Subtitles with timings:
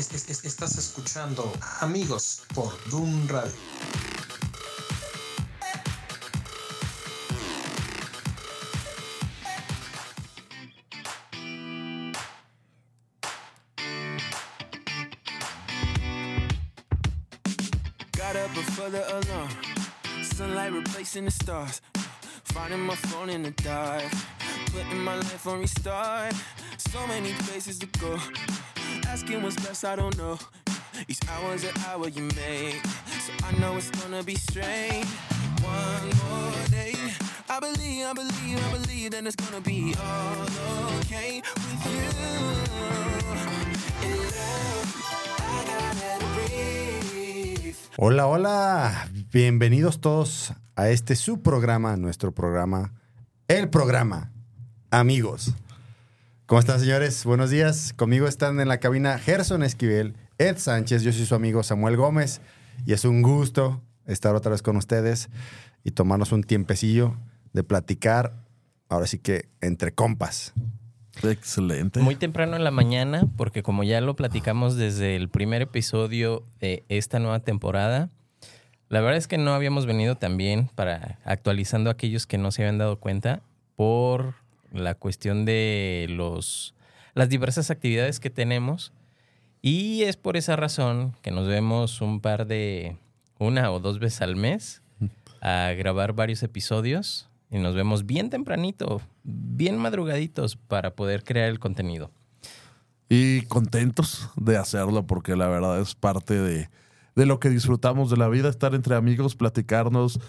[0.00, 3.52] estás escuchando Amigos por Doom Radio.
[18.16, 19.48] Got up before the alarm.
[20.22, 21.82] Sunlight replacing the stars.
[22.44, 24.04] Finding my phone in the dark.
[24.72, 26.34] Putting my life on restart.
[26.78, 28.18] So many places to go.
[47.96, 49.10] Hola, hola.
[49.32, 52.94] Bienvenidos todos a este su programa, nuestro programa,
[53.48, 54.30] el programa,
[54.92, 55.52] amigos.
[56.50, 57.24] ¿Cómo están, señores?
[57.24, 57.92] Buenos días.
[57.92, 62.40] Conmigo están en la cabina Gerson Esquivel, Ed Sánchez, yo soy su amigo Samuel Gómez
[62.84, 65.28] y es un gusto estar otra vez con ustedes
[65.84, 67.14] y tomarnos un tiempecillo
[67.52, 68.34] de platicar,
[68.88, 70.52] ahora sí que entre compas.
[71.22, 72.00] Excelente.
[72.00, 76.84] Muy temprano en la mañana, porque como ya lo platicamos desde el primer episodio de
[76.88, 78.10] esta nueva temporada,
[78.88, 82.50] la verdad es que no habíamos venido tan bien para actualizando a aquellos que no
[82.50, 83.40] se habían dado cuenta
[83.76, 84.34] por
[84.72, 86.74] la cuestión de los
[87.14, 88.92] las diversas actividades que tenemos
[89.62, 92.96] y es por esa razón que nos vemos un par de
[93.38, 94.82] una o dos veces al mes
[95.40, 101.58] a grabar varios episodios y nos vemos bien tempranito, bien madrugaditos para poder crear el
[101.58, 102.10] contenido.
[103.08, 106.70] Y contentos de hacerlo porque la verdad es parte de,
[107.16, 110.20] de lo que disfrutamos de la vida, estar entre amigos, platicarnos.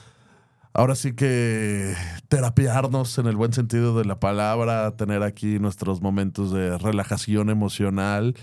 [0.73, 1.93] Ahora sí que
[2.29, 8.35] terapiarnos en el buen sentido de la palabra, tener aquí nuestros momentos de relajación emocional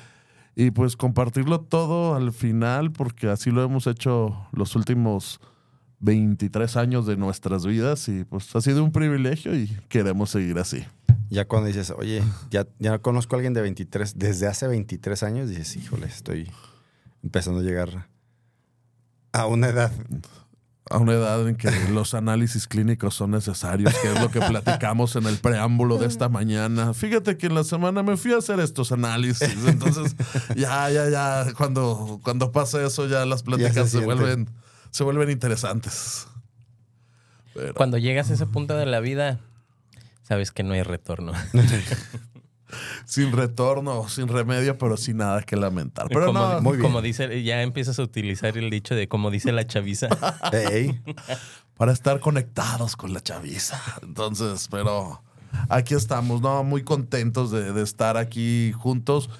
[0.54, 5.40] y pues compartirlo todo al final porque así lo hemos hecho los últimos
[6.00, 10.84] 23 años de nuestras vidas y pues ha sido un privilegio y queremos seguir así.
[11.30, 15.48] Ya cuando dices, oye, ya, ya conozco a alguien de 23, desde hace 23 años,
[15.48, 16.50] dices, híjole, estoy
[17.22, 18.08] empezando a llegar
[19.32, 19.92] a una edad.
[20.90, 25.16] A una edad en que los análisis clínicos son necesarios, que es lo que platicamos
[25.16, 26.94] en el preámbulo de esta mañana.
[26.94, 29.54] Fíjate que en la semana me fui a hacer estos análisis.
[29.66, 30.16] Entonces,
[30.56, 34.48] ya, ya, ya, cuando, cuando pasa eso, ya las pláticas se vuelven,
[34.90, 36.26] se vuelven interesantes.
[37.54, 39.40] Pero- Cuando llegas a ese punto de la vida,
[40.22, 41.32] sabes que no hay retorno.
[43.04, 46.08] sin retorno, sin remedio, pero sin nada que lamentar.
[46.08, 46.82] Pero como, no, muy bien.
[46.82, 50.08] como dice, ya empiezas a utilizar el dicho de como dice la chaviza.
[51.76, 53.80] Para estar conectados con la chaviza.
[54.02, 55.22] Entonces, pero
[55.68, 56.64] aquí estamos, ¿no?
[56.64, 59.30] Muy contentos de, de estar aquí juntos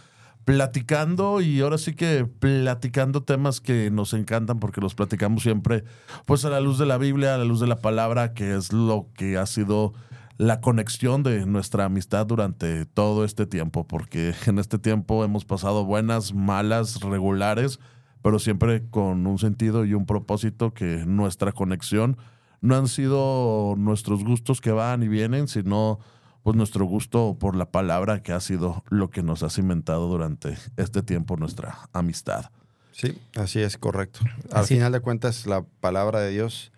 [0.49, 5.85] platicando y ahora sí que platicando temas que nos encantan porque los platicamos siempre
[6.25, 8.73] pues a la luz de la Biblia, a la luz de la palabra, que es
[8.73, 9.93] lo que ha sido
[10.39, 15.85] la conexión de nuestra amistad durante todo este tiempo, porque en este tiempo hemos pasado
[15.85, 17.79] buenas, malas, regulares,
[18.23, 22.17] pero siempre con un sentido y un propósito que nuestra conexión
[22.61, 25.99] no han sido nuestros gustos que van y vienen, sino
[26.43, 30.57] pues nuestro gusto por la palabra que ha sido lo que nos ha cimentado durante
[30.77, 32.47] este tiempo nuestra amistad.
[32.93, 34.21] sí, así es, correcto.
[34.53, 36.73] Al Así- final de cuentas, la palabra de Dios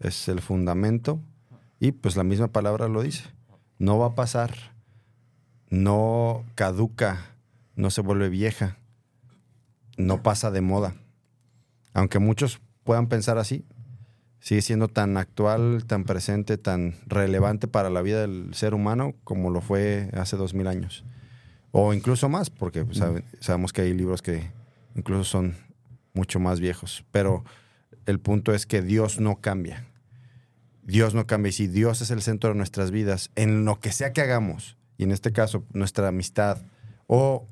[0.00, 1.20] es el fundamento
[1.82, 3.24] y pues la misma palabra lo dice.
[3.80, 4.54] No va a pasar,
[5.68, 7.26] no caduca,
[7.74, 8.76] no se vuelve vieja,
[9.96, 10.94] no pasa de moda.
[11.92, 13.64] Aunque muchos puedan pensar así,
[14.40, 19.50] sigue siendo tan actual, tan presente, tan relevante para la vida del ser humano como
[19.50, 21.04] lo fue hace dos mil años.
[21.72, 24.50] O incluso más, porque pues, sabe- sabemos que hay libros que
[24.94, 25.56] incluso son
[26.12, 27.04] mucho más viejos.
[27.10, 27.44] Pero
[28.06, 29.84] el punto es que Dios no cambia.
[30.82, 31.50] Dios no cambia.
[31.50, 34.76] Y si Dios es el centro de nuestras vidas, en lo que sea que hagamos,
[34.98, 36.62] y en este caso nuestra amistad,
[37.06, 37.46] o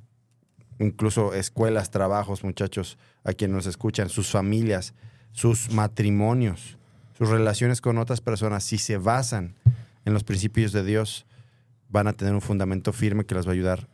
[0.79, 4.95] incluso escuelas, trabajos, muchachos, a quienes nos escuchan, sus familias,
[5.33, 6.79] sus matrimonios,
[7.17, 9.55] sus relaciones con otras personas, si se basan
[10.05, 11.27] en los principios de Dios,
[11.89, 13.89] van a tener un fundamento firme que les va a ayudar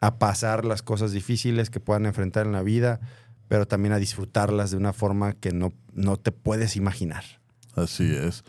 [0.00, 3.00] a pasar las cosas difíciles que puedan enfrentar en la vida,
[3.48, 7.24] pero también a disfrutarlas de una forma que no, no te puedes imaginar.
[7.74, 8.44] Así es.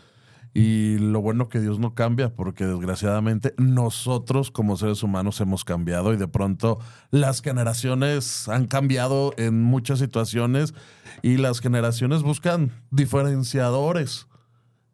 [0.60, 6.12] Y lo bueno que Dios no cambia, porque desgraciadamente nosotros como seres humanos hemos cambiado
[6.12, 6.80] y de pronto
[7.12, 10.74] las generaciones han cambiado en muchas situaciones
[11.22, 14.26] y las generaciones buscan diferenciadores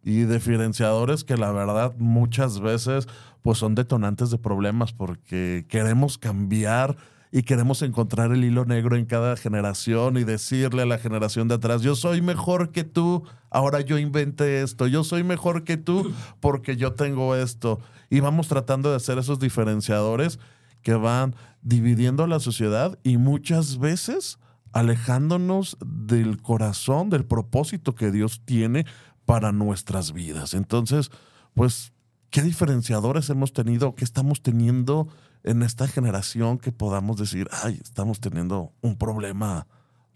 [0.02, 3.08] y diferenciadores que la verdad muchas veces
[3.40, 6.94] pues son detonantes de problemas porque queremos cambiar
[7.36, 11.56] y queremos encontrar el hilo negro en cada generación y decirle a la generación de
[11.56, 16.12] atrás, yo soy mejor que tú, ahora yo inventé esto, yo soy mejor que tú
[16.38, 17.80] porque yo tengo esto.
[18.08, 20.38] Y vamos tratando de hacer esos diferenciadores
[20.80, 24.38] que van dividiendo la sociedad y muchas veces
[24.70, 28.86] alejándonos del corazón, del propósito que Dios tiene
[29.24, 30.54] para nuestras vidas.
[30.54, 31.10] Entonces,
[31.52, 31.92] pues,
[32.30, 33.96] ¿qué diferenciadores hemos tenido?
[33.96, 35.08] ¿Qué estamos teniendo
[35.44, 39.66] en esta generación que podamos decir, ay, estamos teniendo un problema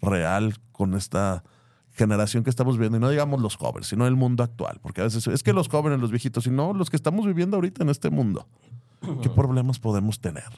[0.00, 1.44] real con esta
[1.92, 2.96] generación que estamos viendo?
[2.96, 4.80] Y no digamos los jóvenes, sino el mundo actual.
[4.82, 7.82] Porque a veces es que los jóvenes, los viejitos, sino los que estamos viviendo ahorita
[7.82, 8.48] en este mundo.
[9.22, 10.48] ¿Qué problemas podemos tener?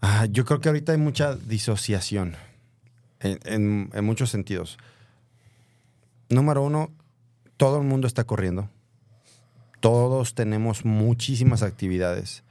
[0.00, 2.36] Ah, yo creo que ahorita hay mucha disociación
[3.20, 4.78] en muchos sentidos.
[6.28, 6.90] Número uno,
[7.56, 8.68] todo el mundo está corriendo.
[9.80, 12.44] Todos tenemos muchísimas actividades.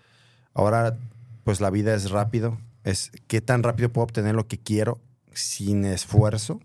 [0.57, 0.97] Ahora,
[1.43, 2.57] pues la vida es rápido.
[2.83, 4.99] Es qué tan rápido puedo obtener lo que quiero
[5.31, 6.59] sin esfuerzo.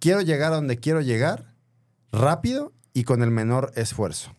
[0.00, 1.54] Quiero llegar a donde quiero llegar
[2.12, 4.36] rápido y con el menor esfuerzo.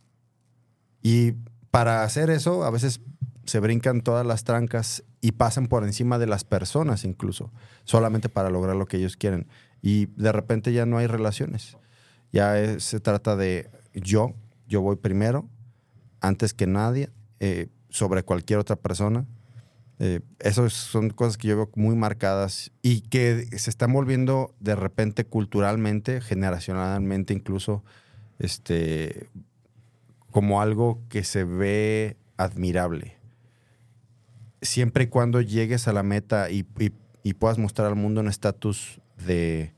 [1.01, 1.31] Y
[1.71, 3.01] para hacer eso, a veces
[3.45, 7.51] se brincan todas las trancas y pasan por encima de las personas incluso,
[7.83, 9.47] solamente para lograr lo que ellos quieren.
[9.81, 11.77] Y de repente ya no hay relaciones.
[12.31, 14.35] Ya se trata de yo,
[14.67, 15.49] yo voy primero,
[16.19, 17.09] antes que nadie,
[17.41, 19.25] eh, sobre cualquier otra persona.
[19.99, 24.75] Eh, esas son cosas que yo veo muy marcadas y que se están volviendo de
[24.75, 27.83] repente culturalmente, generacionalmente incluso,
[28.39, 29.27] este,
[30.31, 33.17] como algo que se ve admirable.
[34.61, 38.27] Siempre y cuando llegues a la meta y, y- y puedas mostrar al mundo un
[38.27, 39.73] estatus de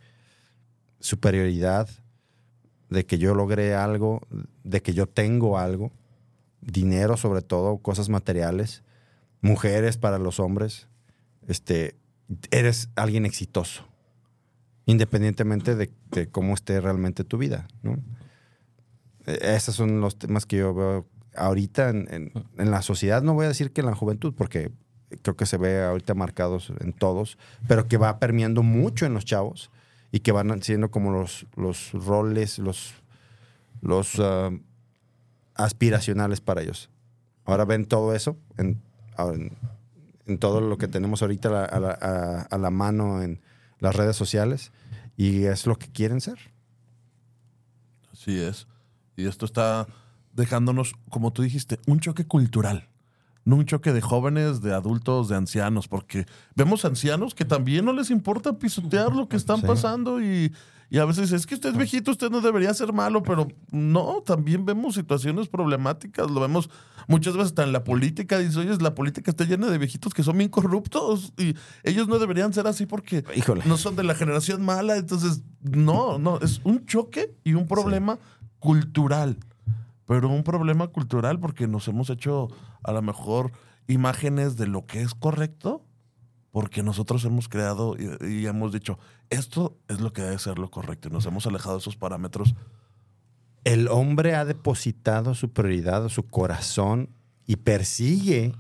[1.00, 1.90] superioridad,
[2.90, 4.22] de que yo logré algo,
[4.64, 5.92] de que yo tengo algo,
[6.66, 8.84] dinero sobre todo, cosas materiales,
[9.42, 10.88] mujeres para los hombres,
[11.48, 11.96] este,
[12.52, 13.86] eres alguien exitoso,
[14.86, 15.92] independientemente de,
[16.32, 17.98] cómo esté realmente tu vida, ¿no?
[19.26, 21.06] Eh, Esos son los temas que yo veo
[21.36, 23.22] ahorita en, en- en la sociedad.
[23.24, 24.72] No voy a decir que en la juventud, porque
[25.22, 27.38] creo que se ve ahorita marcados en todos,
[27.68, 29.72] pero que va permeando mucho en los chavos
[30.12, 32.94] y que van siendo como los, los roles, los,
[33.82, 34.52] los ah,
[35.56, 36.90] aspiracionales para ellos.
[37.46, 38.82] Ahora ven todo eso en,
[40.40, 43.42] todo lo que tenemos ahorita a- a la mano en
[43.80, 44.72] las redes sociales
[45.18, 46.38] y es lo que quieren ser.
[48.12, 48.68] Así es.
[49.18, 49.88] Y esto está
[50.34, 52.88] dejándonos, como tú dijiste, un choque cultural.
[53.46, 56.26] No un choque de jóvenes, de adultos, de ancianos, porque
[56.56, 59.68] vemos ancianos que también no les importa pisotear lo que están Sí.
[59.68, 60.54] pasando y,
[60.90, 64.22] y a veces es que usted es viejito, usted no debería ser malo, pero no,
[64.26, 66.70] también vemos situaciones problemáticas, lo vemos
[67.08, 70.24] muchas veces hasta en la política, dice, oye, la política está llena de viejitos que
[70.24, 71.54] son bien corruptos y
[71.84, 73.64] ellos no deberían ser así porque Híjole.
[73.66, 78.20] no son de la generación mala, entonces no, no, es un choque y un problema
[78.60, 79.38] cultural,
[80.06, 82.48] pero un problema cultural porque nos hemos hecho
[82.84, 83.52] a lo mejor
[83.88, 85.86] imágenes de lo que es correcto,
[86.52, 90.70] porque nosotros hemos creado y, y hemos dicho, esto es lo que debe ser lo
[90.70, 92.54] correcto y nos hemos alejado de esos parámetros.
[93.64, 97.10] El hombre ha depositado su prioridad, su corazón
[97.48, 98.54] y persigue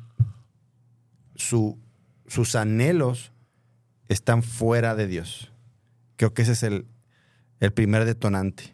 [1.35, 1.77] su-
[2.27, 3.31] sus anhelos
[4.07, 5.51] están fuera de Dios.
[6.15, 6.87] Creo que ese es el,
[7.59, 8.72] el primer detonante.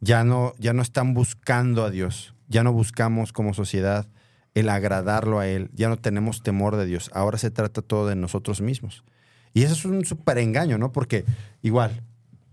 [0.00, 2.34] Ya no, ya no están buscando a Dios.
[2.48, 4.08] Ya no buscamos como sociedad
[4.54, 5.70] el agradarlo a Él.
[5.74, 7.10] Ya no tenemos temor de Dios.
[7.14, 9.04] Ahora se trata todo de nosotros mismos.
[9.52, 10.92] Y eso es un súper engaño, ¿no?
[10.92, 11.24] Porque
[11.62, 12.02] igual,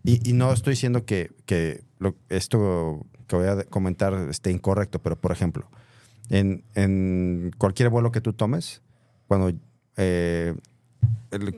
[0.03, 5.15] y, no estoy diciendo que, que lo- esto que voy a comentar esté incorrecto, pero
[5.15, 5.69] por ejemplo,
[6.29, 8.81] en, en cualquier vuelo que tú tomes,
[9.27, 9.51] cuando,
[9.97, 10.55] eh,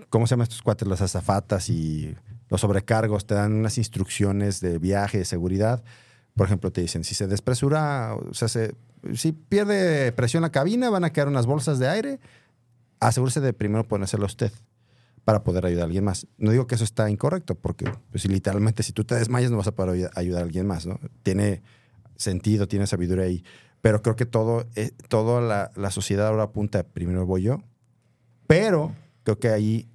[0.09, 0.87] ¿cómo se llaman estos cuates?
[0.87, 2.15] Las azafatas y
[2.49, 5.83] los sobrecargos te dan unas instrucciones de viaje, de seguridad.
[6.35, 8.75] Por ejemplo, te dicen, si se despresura, o sea, se-
[9.13, 12.19] si pierde presión la cabina, van a quedar unas bolsas de aire.
[12.99, 14.51] Asegúrese de primero ponérselo usted
[15.25, 16.27] para poder ayudar a alguien más.
[16.37, 19.67] No digo que eso está incorrecto, porque pues, literalmente si tú te desmayas no vas
[19.67, 20.99] a poder ayud- ayudar a alguien más, ¿no?
[21.23, 21.61] Tiene
[22.15, 23.43] sentido, tiene sabiduría ahí.
[23.81, 27.61] Pero creo que todo, eh, toda la, la sociedad ahora apunta, primero voy yo,
[28.47, 29.87] pero creo que ahí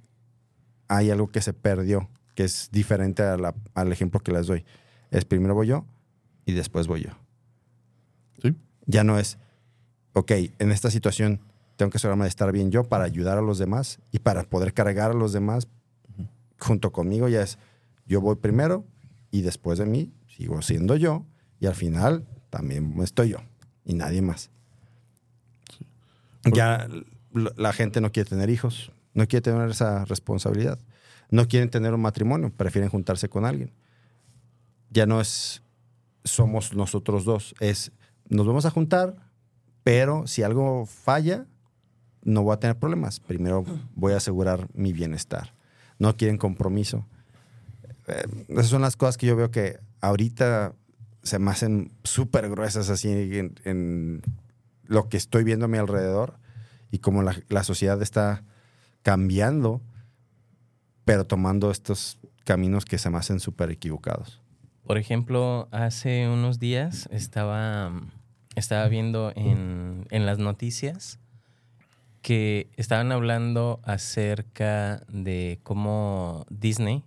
[0.87, 4.63] hay algo que se perdió, que es diferente a la- al ejemplo que les doy.
[5.11, 5.85] Es primero voy yo
[6.45, 7.11] y después voy yo.
[8.41, 8.55] ¿Sí?
[8.85, 9.37] Ya no es,
[10.13, 11.39] ok, en esta situación
[11.77, 14.73] tengo que asegurarme de estar bien yo para ayudar a los demás y para poder
[14.73, 15.67] cargar a los demás
[16.59, 17.27] junto conmigo.
[17.27, 17.57] Ya es,
[18.05, 18.85] yo voy primero
[19.31, 21.25] y después de mí sigo siendo yo
[21.59, 23.37] y al final también estoy yo
[23.85, 24.49] y nadie más.
[26.53, 26.87] Ya
[27.33, 30.79] la gente no quiere tener hijos, no quiere tener esa responsabilidad,
[31.29, 33.73] no quieren tener un matrimonio, prefieren juntarse con alguien.
[34.89, 35.61] Ya no es
[36.23, 37.91] somos nosotros dos, es
[38.27, 39.15] nos vamos a juntar,
[39.83, 41.45] pero si algo falla,
[42.23, 43.19] no voy a tener problemas.
[43.19, 43.63] Primero
[43.93, 45.53] voy a asegurar mi bienestar.
[45.99, 47.05] No quieren compromiso.
[48.07, 50.73] Eh, esas son las cosas que yo veo que ahorita
[51.21, 54.21] se me hacen súper gruesas así en, en
[54.85, 56.39] lo que estoy viendo a mi alrededor
[56.91, 58.43] y como la, la sociedad está
[59.01, 59.81] cambiando,
[61.05, 64.41] pero tomando estos caminos que se me hacen súper equivocados.
[64.83, 67.91] Por ejemplo, hace unos días estaba,
[68.55, 71.19] estaba viendo en, en las noticias
[72.21, 77.03] que estaban hablando acerca de cómo Disney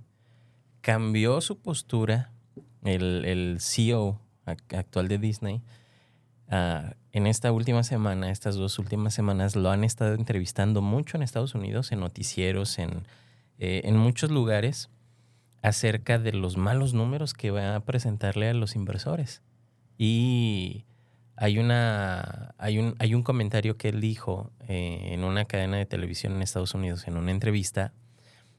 [0.80, 2.30] cambió su postura,
[2.84, 5.60] el, el CEO ac- actual de Disney,
[6.48, 11.22] ah, en esta última semana, estas dos últimas semanas, lo han estado entrevistando mucho en
[11.24, 13.04] Estados Unidos, en noticieros, en,
[13.58, 14.90] eh, en muchos lugares
[15.62, 19.42] acerca de los malos números que va a presentarle a los inversores.
[19.96, 20.84] Y
[21.36, 25.86] hay, una, hay, un, hay un comentario que él dijo eh, en una cadena de
[25.86, 27.92] televisión en Estados Unidos, en una entrevista,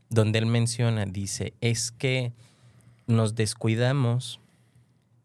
[0.10, 2.34] donde él menciona, dice, es que
[3.08, 4.40] nos descuidamos,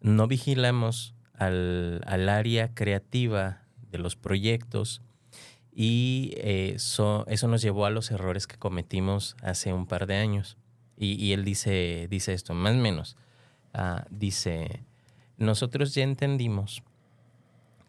[0.00, 5.02] no vigilamos al, al área creativa de los proyectos
[5.74, 10.16] y eh, eso, eso nos llevó a los errores que cometimos hace un par de
[10.16, 10.56] años.
[10.96, 13.16] Y, y él dice, dice esto, más o menos.
[13.72, 14.84] Ah, dice,
[15.36, 16.84] nosotros ya entendimos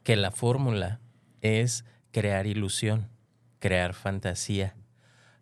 [0.04, 1.00] que la fórmula
[1.42, 3.08] es crear ilusión,
[3.60, 4.75] crear fantasía,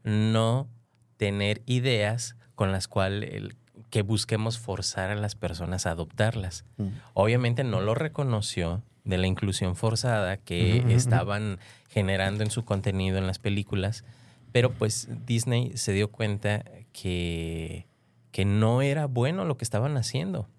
[0.04, 0.68] no
[1.16, 3.56] tener ideas con las cuales
[3.90, 6.66] que busquemos forzar a las personas a adoptarlas.
[7.14, 11.60] Obviamente no lo reconoció de la inclusión forzada que estaban
[11.94, 14.04] generando en su contenido en las películas,
[14.52, 17.86] pero pues Disney se dio cuenta que,
[18.32, 20.50] que no era bueno lo que estaban haciendo.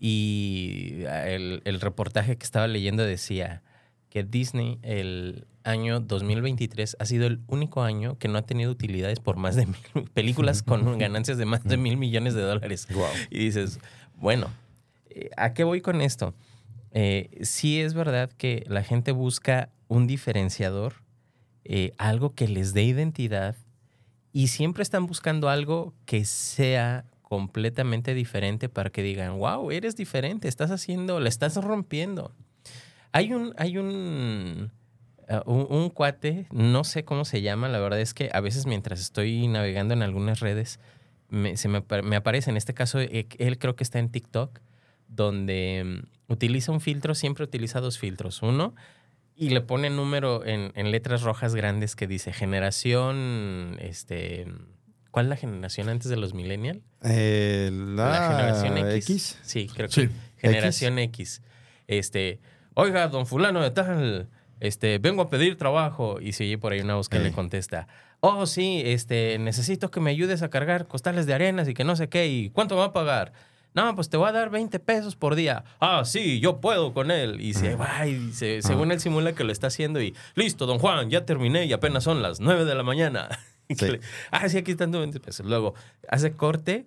[0.00, 3.62] Y el, el reportaje que estaba leyendo decía
[4.08, 9.20] que Disney el año 2023 ha sido el único año que no ha tenido utilidades
[9.20, 12.88] por más de mil películas con ganancias de más de mil millones de dólares.
[13.30, 13.80] Y dices,
[14.16, 14.48] bueno,
[15.10, 16.34] eh, ¿a qué voy con esto?
[16.92, 20.94] Eh, sí es verdad que la gente busca un diferenciador,
[21.64, 23.56] eh, algo que les dé identidad
[24.32, 30.48] y siempre están buscando algo que sea completamente diferente para que digan, wow, eres diferente,
[30.48, 32.32] estás haciendo, la estás rompiendo.
[33.12, 34.70] Hay un, hay un,
[35.28, 38.66] uh, un, un cuate, no sé cómo se llama, la verdad es que a veces
[38.66, 40.80] mientras estoy navegando en algunas redes,
[41.28, 44.10] me, se me, apa- me aparece, en este caso, eh, él creo que está en
[44.10, 44.60] TikTok,
[45.08, 48.42] donde mm, utiliza un filtro, siempre utiliza dos filtros.
[48.42, 48.74] Uno,
[49.36, 54.46] y le pone número en, en letras rojas grandes que dice generación, este,
[55.10, 56.82] ¿cuál es la generación antes de los millennial?
[57.02, 59.10] Eh, la, la generación X.
[59.10, 59.38] X.
[59.42, 60.08] Sí, creo Sí.
[60.08, 61.42] que generación X.
[61.86, 62.40] Este,
[62.74, 64.28] oiga, don fulano de tal,
[64.60, 67.32] este, vengo a pedir trabajo y sigue por ahí una voz que le Eh.
[67.32, 67.88] contesta,
[68.20, 71.96] oh sí, este, necesito que me ayudes a cargar costales de arenas y que no
[71.96, 73.32] sé qué, y ¿cuánto me va a pagar?
[73.74, 75.64] No, pues te voy a dar 20 pesos por día.
[75.80, 77.40] Ah, sí, yo puedo con él.
[77.40, 80.78] Y se va y se- según él simula que lo está haciendo y listo, don
[80.78, 83.28] Juan, ya terminé y apenas son las 9 de la mañana.
[83.76, 83.98] Sí.
[84.30, 85.46] ah, sí, aquí están tus 20 pesos.
[85.46, 85.72] Luego
[86.08, 86.84] hace corte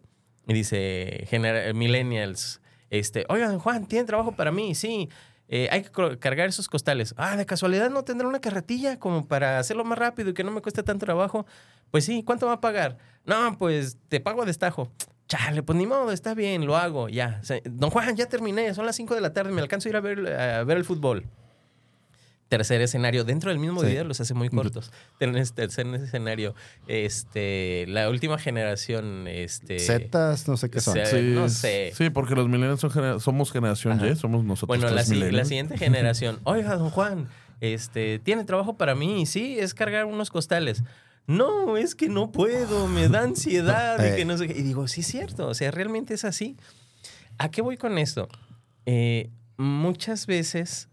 [0.47, 4.75] y dice, genera- millennials, este, oiga, don Juan, ¿tiene trabajo para mí?
[4.75, 5.09] Sí.
[5.49, 7.15] Eh, hay que cargar esos costales.
[7.17, 10.51] Ah, de casualidad no tendrá una carretilla como para hacerlo más rápido y que no
[10.51, 11.47] me cueste tanto trabajo.
[11.89, 12.97] Pues sí, ¿cuánto va a pagar?
[13.25, 14.91] No, pues te pago a destajo.
[15.27, 17.39] Chale, pues ni modo, está bien, lo hago, ya.
[17.41, 19.91] O sea, don Juan, ya terminé, son las 5 de la tarde, me alcanzo a
[19.91, 21.25] ir a ver, a ver el fútbol.
[22.47, 23.87] Tercer escenario, dentro del mismo Sí.
[23.87, 24.89] video los hace muy cortos.
[25.19, 26.55] Tercer escenario,
[26.87, 29.79] este, la última generación, este...
[29.79, 30.93] Zetas, no sé qué son.
[30.93, 31.91] se- Sí, no sé.
[31.93, 34.07] Sí, porque los millennials son somos generación Ajá.
[34.07, 34.79] Y, somos nosotros.
[34.79, 36.39] Bueno, la, la siguiente generación.
[36.45, 37.27] Oiga, don Juan,
[37.59, 39.25] este, ¿tiene trabajo para mí?
[39.25, 40.83] Sí, es cargar unos costales.
[41.27, 43.99] No, es que no puedo, me da ansiedad.
[43.99, 44.25] y, que Eh.
[44.25, 44.57] no sé qué.
[44.57, 46.55] y digo, sí es cierto, o sea, realmente es así.
[47.37, 48.29] ¿A qué voy con esto?
[48.85, 50.87] Eh, muchas veces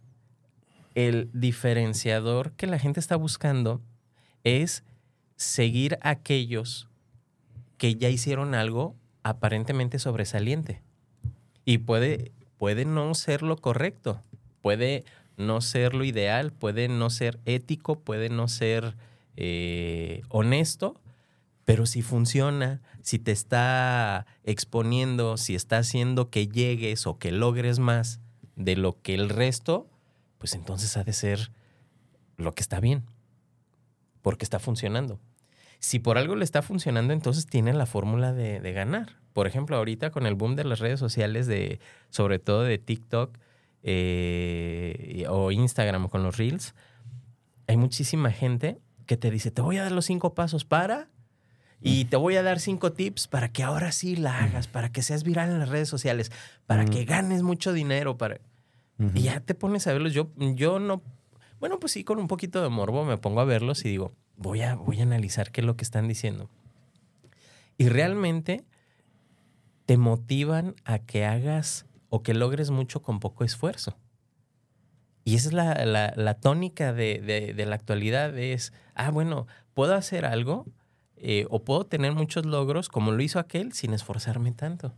[0.94, 3.80] el diferenciador que la gente está buscando
[4.42, 4.82] es
[5.36, 6.88] seguir a aquellos
[7.78, 10.82] que ya hicieron algo aparentemente sobresaliente.
[11.64, 14.20] Y puede, puede no ser lo correcto,
[14.60, 15.04] puede
[15.36, 18.94] no ser lo ideal, puede no ser ético, puede no ser
[19.36, 21.00] eh, honesto,
[21.64, 27.78] pero si funciona, si te está exponiendo, si está haciendo que llegues o que logres
[27.78, 28.20] más
[28.56, 29.88] de lo que el resto,
[30.38, 31.50] pues entonces ha de ser
[32.36, 33.04] lo que está bien.
[34.22, 35.20] porque está funcionando.
[35.80, 39.18] Si por algo le está funcionando, entonces tiene la fórmula de, ganar.
[39.34, 43.36] Por ejemplo, ahorita con el boom de las redes sociales, de, sobre todo de TikTok
[43.82, 46.74] eh, o Instagram con los Reels,
[47.66, 51.08] hay muchísima gente que te dice, te voy a dar los cinco pasos para
[51.80, 55.02] y te voy a dar cinco tips para que ahora sí la hagas, para que
[55.02, 56.32] seas viral en las redes sociales,
[56.66, 58.40] para que ganes mucho dinero, para...
[59.14, 60.14] Y ya te pones a verlos.
[60.14, 61.02] Yo, yo no...
[61.60, 64.62] Bueno, pues sí, con un poquito de morbo me pongo a verlos y digo, voy
[64.62, 66.48] a, voy a analizar qué es lo que están diciendo.
[67.76, 68.64] Y realmente
[69.84, 73.96] te motivan a que hagas o que logres mucho con poco esfuerzo.
[75.24, 79.46] Y esa es la, la, la tónica de, de, de, la actualidad, es, ah, bueno,
[79.72, 80.66] puedo hacer algo
[81.16, 84.92] eh, o puedo tener muchos logros como lo hizo aquel sin esforzarme tanto.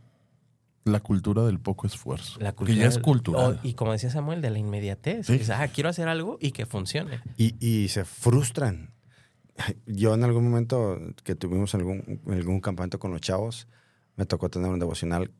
[0.83, 2.39] La cultura del poco esfuerzo.
[2.39, 3.59] La cultura que ya es cultural.
[3.63, 5.27] o- y como decía Samuel, de la inmediatez.
[5.27, 5.33] Sí.
[5.35, 7.19] Es, ah, quiero hacer algo y que funcione.
[7.37, 8.91] Y, y se frustran.
[9.85, 13.67] Yo en algún momento que tuvimos algún, algún campamento con los chavos,
[14.15, 15.31] me tocó tener un devocional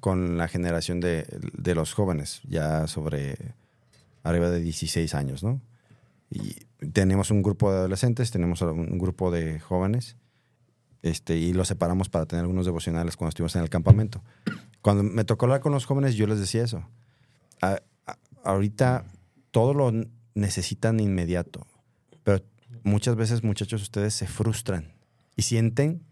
[0.00, 3.54] con la generación de, de los jóvenes, ya sobre
[4.22, 5.60] arriba de 16 años, ¿no?
[6.30, 10.16] Y tenemos un grupo de adolescentes, tenemos un grupo de jóvenes,
[11.02, 14.22] este, y los separamos para tener algunos devocionales cuando estuvimos en el campamento.
[14.82, 16.84] Cuando me tocó hablar con los jóvenes, yo les decía eso.
[18.44, 19.04] Ahorita
[19.50, 19.92] todo lo
[20.34, 21.66] necesitan inmediato,
[22.24, 22.44] pero
[22.82, 24.92] muchas veces, muchachos, ustedes se frustran
[25.36, 26.02] y sienten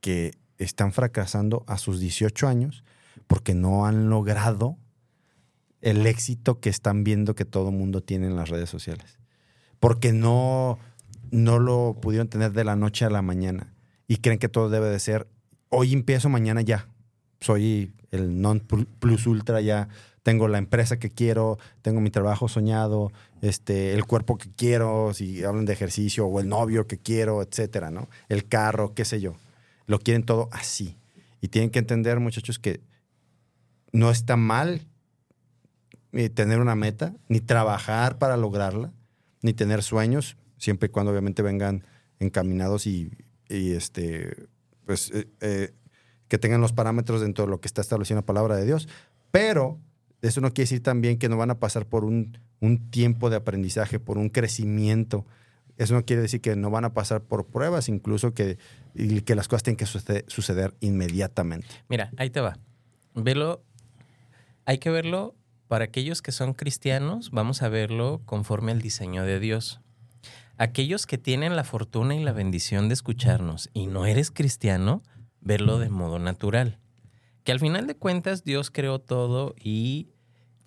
[0.00, 2.84] que están fracasando a sus 18 años
[3.26, 4.76] porque no han logrado
[5.84, 9.18] el éxito que están viendo que todo mundo tiene en las redes sociales.
[9.80, 10.78] Porque no,
[11.30, 13.74] no lo pudieron tener de la noche a la mañana
[14.08, 15.28] y creen que todo debe de ser,
[15.68, 16.88] hoy empiezo, mañana ya.
[17.40, 19.88] Soy el non plus ultra ya.
[20.22, 23.12] Tengo la empresa que quiero, tengo mi trabajo soñado,
[23.42, 27.90] este, el cuerpo que quiero, si hablan de ejercicio, o el novio que quiero, etcétera,
[27.90, 28.08] ¿no?
[28.30, 29.34] El carro, qué sé yo.
[29.86, 30.96] Lo quieren todo así.
[31.42, 32.80] Y tienen que entender, muchachos, que
[33.92, 34.86] no está mal
[36.14, 38.92] eh, tener una meta, ni trabajar para lograrla,
[39.42, 41.84] ni tener sueños, siempre y cuando obviamente vengan
[42.20, 43.10] encaminados y,
[43.48, 44.46] este,
[44.86, 45.74] pues, eh, eh,
[46.28, 48.88] que tengan los parámetros dentro de lo que está estableciendo la palabra de Dios.
[49.32, 49.80] Pero
[50.22, 53.36] eso no quiere decir también que no van a pasar por un, un tiempo de
[53.36, 55.26] aprendizaje, por un crecimiento.
[55.76, 58.58] Eso no quiere decir que no van a pasar por pruebas, incluso que,
[58.94, 61.66] y que las cosas tienen que suceder, suceder inmediatamente.
[61.88, 62.56] Mira, ahí te va.
[63.14, 63.64] Velo,
[64.64, 65.34] hay que verlo
[65.68, 69.80] para aquellos que son cristianos, vamos a verlo conforme al diseño de Dios.
[70.56, 75.02] Aquellos que tienen la fortuna y la bendición de escucharnos y no eres cristiano,
[75.40, 76.78] verlo de modo natural.
[77.42, 80.08] Que al final de cuentas Dios creó todo y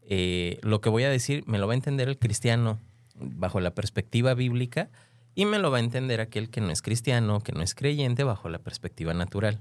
[0.01, 2.79] eh, lo que voy a decir me lo va a entender el cristiano
[3.15, 4.89] bajo la perspectiva bíblica
[5.35, 8.23] y me lo va a entender aquel que no es cristiano, que no es creyente
[8.23, 9.59] bajo la perspectiva natural.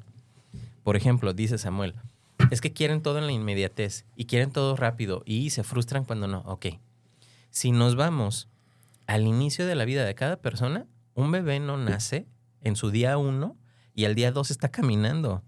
[0.82, 1.94] Por ejemplo, dice Samuel,
[2.50, 6.28] es que quieren todo en la inmediatez y quieren todo rápido y se frustran cuando
[6.28, 6.40] no.
[6.40, 6.66] Ok,
[7.50, 8.48] si nos vamos
[9.06, 12.26] al inicio de la vida de cada persona, un bebé no nace
[12.60, 13.56] en su día uno
[13.94, 15.42] y al día dos está caminando.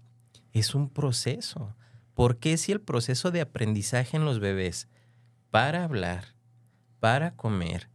[0.53, 1.75] Es un proceso.
[2.15, 4.87] ¿Por qué si el proceso de aprendizaje en los bebés
[5.51, 6.35] para hablar,
[6.99, 7.89] para comer,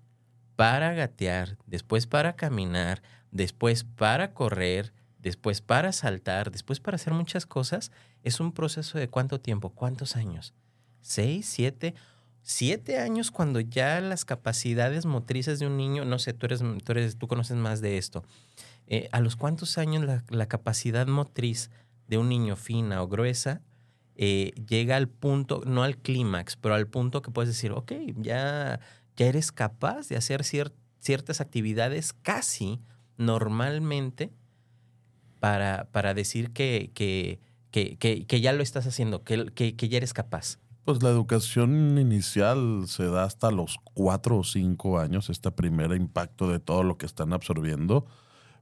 [0.57, 4.93] para gatear, después para caminar, después para correr,
[5.25, 7.91] después para saltar, después para hacer muchas cosas,
[8.23, 10.55] es un proceso de cuánto tiempo, cuántos años?
[11.01, 11.95] ¿Seis, siete?
[12.43, 16.93] Siete años cuando ya las capacidades motrices de un niño, no sé, tú eres, tú,
[16.93, 18.23] eres, tú conoces más de esto.
[18.87, 21.71] Eh, ¿A los cuántos años la, la, capacidad motriz
[22.07, 23.63] de un niño fina o gruesa
[24.17, 28.79] eh, llega al punto, no al clímax, pero al punto que puedes decir, ok, ya,
[29.17, 32.81] ya eres capaz de hacer cier ciertas actividades casi
[33.17, 34.31] normalmente
[35.45, 37.39] para, para decir que, que,
[37.71, 40.57] que, que, ya lo estás haciendo, que, que, que ya eres capaz?
[40.87, 46.49] Pues la educación inicial se da hasta los cuatro o cinco años, este primer impacto
[46.49, 48.07] de todo lo que están absorbiendo.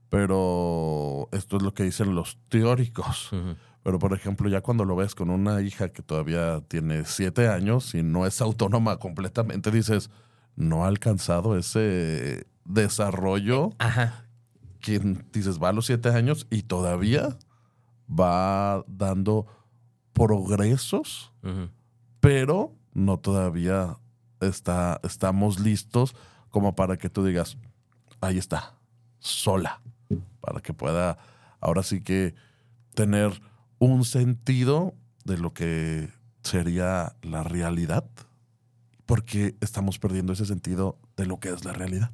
[0.09, 3.31] Pero esto es lo que dicen los teóricos.
[3.31, 3.55] Uh -huh.
[3.81, 7.95] Pero, por ejemplo, ya cuando lo ves con una hija que todavía tiene siete años
[7.95, 10.09] y no es autónoma completamente, dices,
[10.57, 13.69] no ha alcanzado ese desarrollo.
[13.79, 14.22] Ajá.
[14.83, 14.99] Que
[15.31, 17.39] dices, va a los siete años y todavía
[18.07, 19.47] va dando
[20.13, 21.31] progresos.
[21.41, 21.69] Uh -huh
[22.23, 23.97] pero no todavía
[24.39, 26.15] está, estamos listos
[26.51, 27.57] como para que tú digas,
[28.21, 28.75] ahí está,
[29.19, 29.81] sola,
[30.39, 31.17] para que pueda
[31.59, 32.33] ahora sí que
[32.93, 33.41] tener
[33.77, 34.93] un sentido
[35.25, 38.05] de lo que sería la realidad,
[39.05, 42.11] porque estamos perdiendo ese sentido de lo que es la realidad.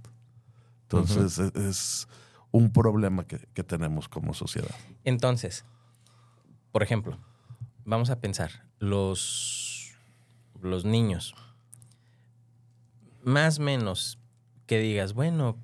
[0.82, 2.08] Entonces es, es
[2.52, 4.74] un problema que, que tenemos como sociedad.
[5.04, 5.66] Entonces,
[6.72, 7.18] por ejemplo,
[7.86, 9.96] vamos a pensar, los,
[10.62, 11.36] los niños,
[13.24, 14.20] más menos
[14.66, 15.58] que digas, bueno,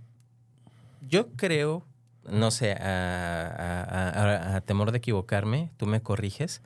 [1.07, 1.85] yo creo,
[2.29, 6.61] no sé, a, a- a- a temor de equivocarme, tú me corriges,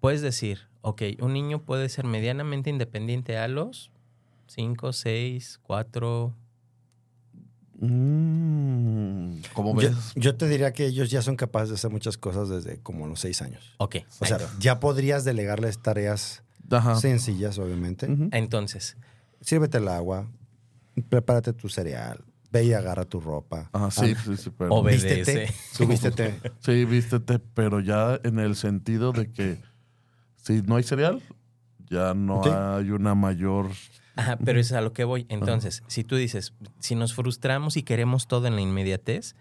[0.00, 3.90] puedes decir, ok, un niño puede ser medianamente independiente a los
[4.46, 6.34] 5, 6, 4,
[7.84, 10.12] Mm, ¿Cómo Yo, ves?
[10.14, 13.20] yo te diría que ellos ya son capaces de hacer muchas cosas desde como los
[13.20, 13.74] seis años.
[13.78, 13.96] ok.
[14.20, 16.94] O sea, ya podrías delegarles tareas Ajá.
[16.96, 18.08] sencillas, obviamente.
[18.32, 18.96] Entonces,
[19.40, 20.30] Sírvete el agua,
[21.08, 23.68] prepárate tu cereal, ve y agarra tu ropa.
[23.72, 25.16] Ajá, sí, Ah, sí, sí, pero- Obedece.
[25.16, 26.40] vístete, tú vístete.
[26.60, 29.58] Sí, vístete, pero ya en el sentido de que
[30.36, 31.20] si no hay cereal,
[31.90, 32.50] ya no Sí.
[32.52, 33.70] hay una mayor...
[34.16, 35.26] Ajá, pero es a lo que voy.
[35.28, 39.34] Entonces, si tú dices, si nos frustramos y queremos todo en la inmediatez,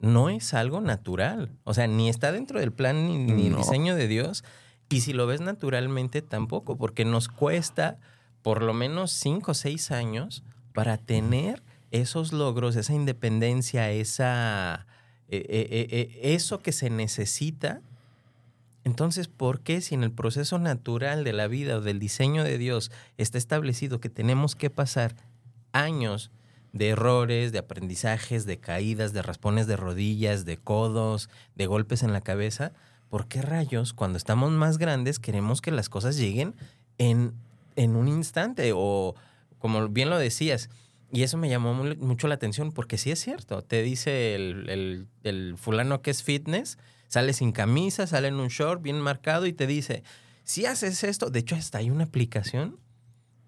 [0.00, 1.50] no es algo natural.
[1.64, 4.44] O sea, ni está dentro del plan ni, ni el diseño de Dios.
[4.88, 7.98] Y si lo ves naturalmente, tampoco, porque nos cuesta
[8.42, 14.86] por lo menos cinco o seis años para tener esos logros, esa independencia, esa,
[15.28, 17.82] eh, eh, eh, eso que se necesita.
[18.88, 22.56] Entonces, ¿por qué si en el proceso natural de la vida o del diseño de
[22.56, 25.14] Dios está establecido que tenemos que pasar
[25.72, 26.30] años
[26.72, 32.14] de errores, de aprendizajes, de caídas, de raspones de rodillas, de codos, de golpes en
[32.14, 32.72] la cabeza?
[33.10, 36.54] ¿Por qué rayos cuando estamos más grandes queremos que las cosas lleguen
[36.96, 37.34] en,
[37.76, 38.72] en un instante?
[38.74, 39.14] O
[39.58, 40.70] como bien lo decías,
[41.12, 45.06] y eso me llamó mu- mucho la atención porque sí es cierto, te dice el-
[45.24, 49.52] el fulano que es fitness, sale sin camisa, sale en un short bien marcado y
[49.52, 50.04] te dice,
[50.44, 52.78] si haces esto, de hecho hasta hay una aplicación,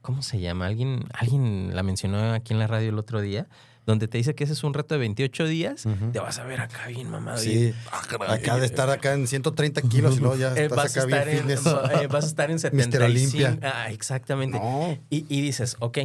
[0.03, 0.67] ¿cómo se llama?
[0.67, 3.49] Alguien, alguien la mencionó aquí en la radio el otro día,
[3.87, 6.61] donde te dice que ese es un reto de 28 días, te vas a ver
[6.61, 7.39] acá bien mamado.
[7.39, 11.07] Sí, Ah, acá de estar acá en 130 kilos y luego ya Eh, estás vas,
[11.07, 11.67] bien estar en, fitness.
[12.03, 12.61] eh, vas a estar en Mr.
[12.61, 13.05] 75.
[13.05, 13.59] Olympia.
[13.63, 14.59] Ah, exactamente.
[14.59, 14.97] No.
[15.09, 15.99] Y, y dices, ok,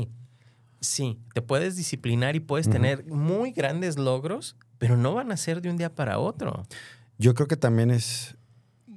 [0.80, 5.62] sí, te puedes disciplinar y puedes tener muy grandes logros, pero no van a ser
[5.62, 6.64] de un día para otro.
[7.18, 8.36] Yo creo que también es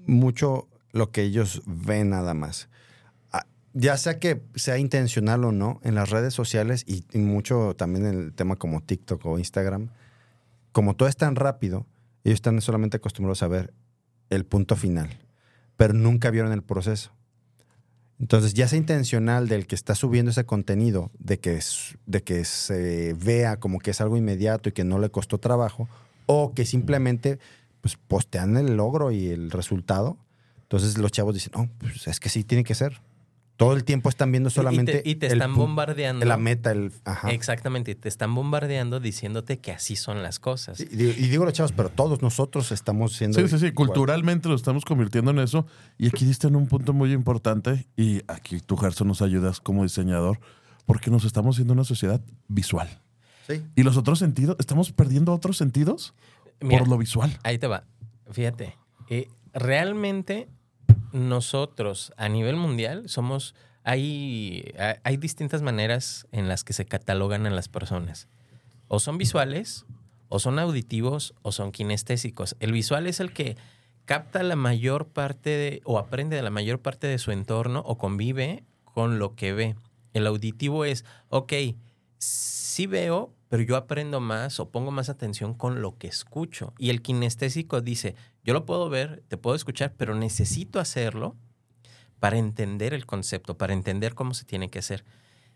[0.07, 2.68] mucho lo que ellos ven nada más.
[3.33, 7.74] Ah, Ya sea que sea intencional o no, en las redes sociales y, y mucho
[7.76, 9.90] también en el tema como TikTok o Instagram,
[10.72, 11.87] como todo es tan rápido,
[12.24, 13.72] ellos están solamente acostumbrados a ver
[14.31, 15.09] el punto final,
[15.76, 17.12] pero nunca vieron el proceso.
[18.20, 22.44] Entonces, ya sea intencional del que está subiendo ese contenido, de que, es- de que
[22.44, 25.88] se vea como que es algo inmediato y que no le costó trabajo,
[26.26, 27.38] o que simplemente
[27.96, 30.18] pues, postean el logro y el resultado.
[30.62, 33.01] Entonces los chavos dicen, no, pues es que sí tiene que ser.
[33.57, 34.98] Todo el tiempo están viendo solamente.
[34.98, 36.24] y te, y te el están bombardeando.
[36.24, 36.92] La meta, el.
[37.05, 37.31] Ajá.
[37.33, 40.79] Exactamente, te están bombardeando diciéndote que así son las cosas.
[40.81, 43.40] Y, digo- y digo los chavos, pero todos nosotros estamos siendo.
[43.40, 43.66] Sí, sí, sí.
[43.66, 43.74] igual.
[43.88, 45.66] Culturalmente lo estamos convirtiendo en eso.
[45.96, 47.88] Y aquí diste en un punto muy importante.
[47.96, 50.38] Y aquí tú, Gerson, nos ayudas como diseñador.
[50.87, 52.88] Porque nos estamos haciendo una sociedad visual.
[53.48, 53.62] Sí.
[53.74, 56.14] Y los otros sentidos, estamos perdiendo otros sentidos
[56.61, 57.38] Mira, por lo visual.
[57.42, 57.85] Ahí te va.
[58.31, 58.77] Fíjate,
[59.09, 60.49] eh, realmente
[61.12, 64.73] nosotros a nivel mundial somos, hay,
[65.05, 68.29] hay- distintas maneras en las que se catalogan a las personas.
[68.88, 69.87] O son visuales,
[70.29, 72.57] o son auditivos, o son kinestésicos.
[72.61, 73.57] El visual es el que
[74.05, 77.99] capta la mayor parte de, o aprende de la mayor parte de su entorno, o
[77.99, 79.77] convive con lo que ve.
[80.12, 81.53] El auditivo es, ok,
[82.79, 86.75] sí veo, pero yo aprendo más o pongo más atención con lo que escucho.
[86.79, 88.14] Y el kinestésico dice,
[88.45, 91.35] yo lo puedo ver, te puedo escuchar, pero necesito hacerlo
[92.21, 95.05] para entender el concepto, para entender cómo se tiene que hacer.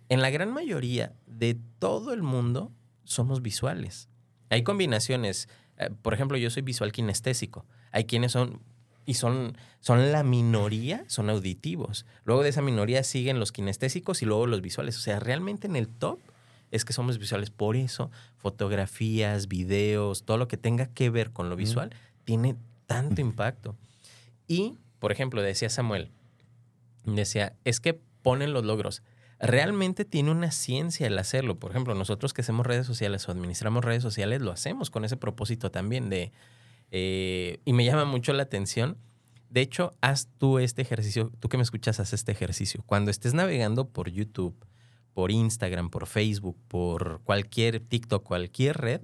[0.09, 2.73] En la gran mayoría de todo el mundo
[3.05, 4.09] somos visuales.
[4.51, 5.49] Hay combinaciones.
[5.77, 7.67] eh, Por ejemplo, yo soy visual kinestésico.
[7.93, 8.63] Hay quienes son,
[9.07, 12.05] y son, son la minoría, son auditivos.
[12.25, 14.99] Luego de esa minoría siguen los kinestésicos y luego los visuales.
[14.99, 16.19] O sea, realmente en el top
[16.73, 17.51] es que somos visuales.
[17.51, 22.57] Por eso, fotografías, videos, todo lo que tenga que ver con lo visual tiene
[22.87, 23.77] tanto impacto.
[24.49, 26.11] Y, por ejemplo, decía Samuel,
[27.05, 29.03] decía, es que ponen los logros.
[29.39, 31.59] Realmente tiene una ciencia el hacerlo.
[31.59, 35.17] Por ejemplo, nosotros que hacemos redes sociales o administramos redes sociales, lo hacemos con ese
[35.17, 36.33] propósito también de...
[36.91, 38.97] eh, y me llama mucho la atención.
[39.51, 42.83] De hecho, haz tú este ejercicio, tú que me escuchas, haz este ejercicio.
[42.87, 44.55] Cuando estés navegando por YouTube,
[45.15, 49.01] por Instagram, por Facebook, por cualquier TikTok, cualquier red,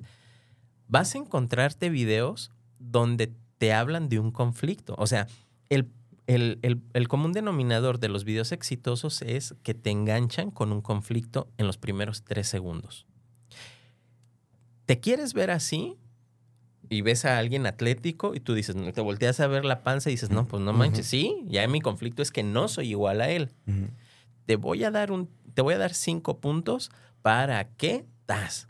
[0.88, 4.94] vas a encontrarte videos donde te hablan de un conflicto.
[4.98, 5.26] O sea,
[5.68, 5.88] el,
[6.26, 10.80] el- el- el común denominador de los videos exitosos es que te enganchan con un
[10.80, 13.04] conflicto en los primeros tres segundos.
[14.86, 15.96] ¿Te quieres ver así?
[16.90, 20.08] Y ves a alguien atlético y tú dices, no, te volteas a ver la panza
[20.08, 23.20] y dices, no, pues no manches, sí, ya mi conflicto es que no soy igual
[23.20, 23.50] a él.
[24.48, 28.66] Te voy a dar un, te voy a dar cinco puntos para que das.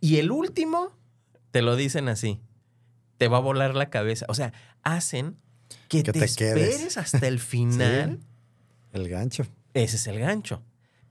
[0.00, 0.90] Y el último,
[1.52, 2.40] te lo dicen así,
[3.16, 4.26] te va a volar la cabeza.
[4.28, 5.36] O sea, hacen
[5.86, 6.68] que, Que te, te quedes.
[6.68, 8.18] esperes hasta el final.
[8.92, 9.46] El gancho.
[9.72, 10.64] Ese es el gancho.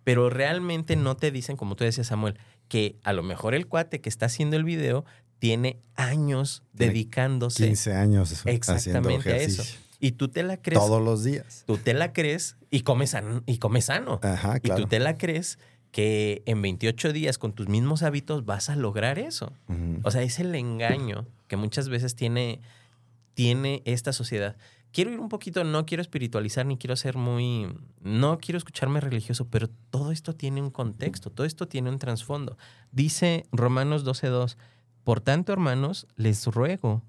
[0.04, 2.38] Pero realmente no te dicen, como tú decías, Samuel,
[2.68, 5.06] que a lo mejor el cuate que está haciendo el video
[5.40, 9.64] tiene años Tiene dedicándose 15 años haciendo exactamente a eso.
[10.04, 10.82] Y tú te la crees.
[10.82, 11.64] Todos los días.
[11.66, 13.42] Tú te la crees y comes sano.
[13.46, 14.20] Y comes sano.
[14.22, 14.82] Ajá, Y claro.
[14.82, 15.60] tú te la crees
[15.92, 19.54] que en 28 días con tus mismos hábitos vas a lograr eso.
[19.70, 20.02] Ujú.
[20.04, 22.60] O sea, es el engaño que muchas veces tiene,
[23.34, 24.58] tiene esta sociedad.
[24.92, 29.48] Quiero ir un poquito, no quiero espiritualizar ni quiero ser muy, no quiero escucharme religioso,
[29.50, 32.58] pero todo esto tiene un contexto, todo esto tiene un trasfondo.
[32.92, 34.58] Dice Romanos 12.2,
[35.06, 37.02] por tanto, hermanos, les ruego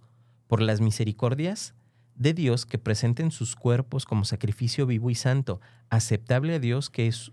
[0.46, 1.74] por las misericordias
[2.16, 7.06] de Dios que presenten sus cuerpos como sacrificio vivo y santo, aceptable a Dios, que
[7.06, 7.32] es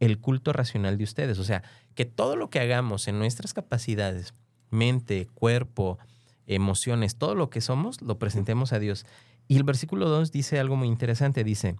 [0.00, 1.38] el culto racional de ustedes.
[1.38, 1.62] O sea,
[1.94, 4.34] que todo lo que hagamos en nuestras capacidades,
[4.70, 5.98] mente, cuerpo,
[6.46, 9.06] emociones, todo lo que somos, lo presentemos a Dios.
[9.48, 11.76] Y el versículo 2 dice algo muy interesante, dice,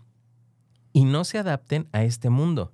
[0.93, 2.73] y no se adapten a este mundo,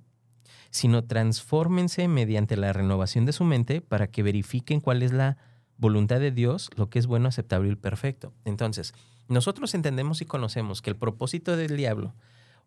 [0.69, 5.37] sino transfórmense mediante la renovación de su mente para que verifiquen cuál es la
[5.77, 8.33] voluntad de Dios, lo que es bueno, aceptable y perfecto.
[8.45, 8.93] Entonces,
[9.31, 12.13] nosotros entendemos y conocemos que el propósito del diablo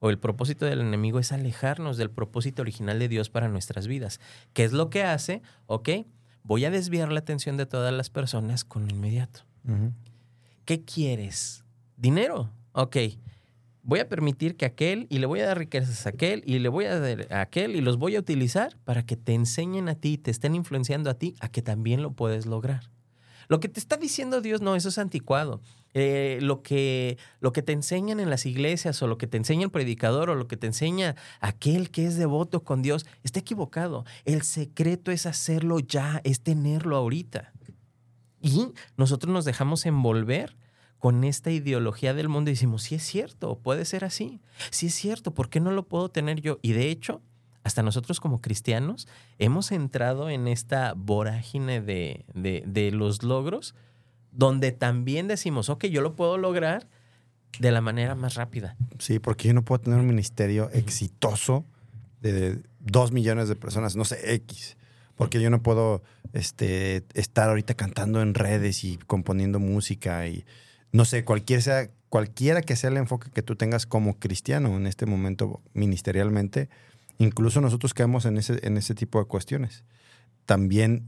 [0.01, 4.21] o el propósito del enemigo es alejarnos del propósito original de Dios para nuestras vidas.
[4.53, 5.43] ¿Qué es lo que hace?
[5.67, 5.91] Ok,
[6.43, 9.41] voy a desviar la atención de todas las personas con inmediato.
[10.65, 11.65] ¿Qué quieres?
[11.97, 12.51] ¿Dinero?
[12.73, 12.97] Ok.
[13.83, 16.71] Voy a permitir que aquel, y le voy a dar riquezas a aquel, y le
[16.71, 19.95] voy a dar a aquel, y los voy a utilizar para que te enseñen a
[19.95, 22.91] ti, te estén influenciando a ti, a que también lo puedes lograr.
[23.49, 25.61] Lo que te está diciendo Dios, no, eso es anticuado.
[25.97, 29.65] Eh, lo, que, lo que te enseñan en las iglesias, o lo que te enseña
[29.65, 34.05] el predicador, o lo que te enseña aquel que es devoto con Dios, está equivocado.
[34.25, 37.53] El secreto es hacerlo ya, es tenerlo ahorita.
[38.41, 40.57] Y nosotros nos dejamos envolver
[40.99, 44.95] con esta ideología del mundo y decimos, sí es cierto, puede ser así, sí es
[44.95, 46.59] cierto, ¿por qué no lo puedo tener yo?
[46.63, 47.21] Y de hecho,
[47.63, 49.07] hasta nosotros como cristianos
[49.39, 53.75] hemos entrado en esta vorágine de, de- de los logros,
[54.35, 56.87] donde también decimos, ok, yo lo puedo lograr
[57.59, 58.77] de la manera más rápida.
[58.99, 61.65] Sí, porque yo no puedo tener un ministerio exitoso
[62.21, 64.77] de dos millones de personas, no sé, X.
[65.15, 70.45] Porque yo no puedo este, estar ahorita cantando en redes y componiendo música y
[70.91, 74.87] no sé, cualquier sea, cualquiera que sea el enfoque que tú tengas como cristiano en
[74.87, 76.69] este momento ministerialmente,
[77.19, 79.85] incluso nosotros caemos en ese, en ese tipo de cuestiones.
[80.47, 81.05] También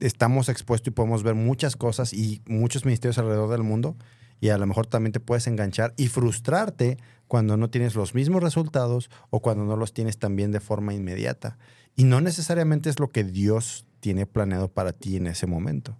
[0.00, 3.96] estamos expuestos y podemos ver muchas cosas y muchos ministerios alrededor del mundo
[4.42, 8.42] y a lo mejor también te puedes enganchar y frustrarte cuando no tienes los mismos
[8.42, 11.58] resultados o cuando no los tienes también de forma inmediata.
[11.94, 15.96] Y no necesariamente es lo que Dios tiene planeado para ti en ese momento.